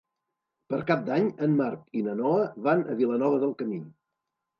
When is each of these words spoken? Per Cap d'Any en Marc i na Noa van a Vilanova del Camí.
Per 0.71 0.77
Cap 0.85 1.03
d'Any 1.09 1.27
en 1.47 1.53
Marc 1.59 1.83
i 1.99 2.03
na 2.07 2.15
Noa 2.21 2.47
van 2.69 2.81
a 2.95 2.97
Vilanova 3.03 3.37
del 3.45 3.53
Camí. 3.61 3.79